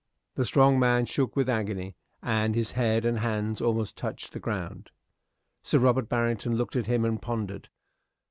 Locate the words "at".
6.75-6.87